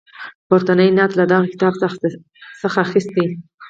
[0.47, 1.73] پورتنی نعت له دغه کتاب
[2.63, 3.25] څخه اخیستی.